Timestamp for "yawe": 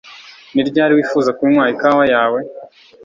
2.13-2.39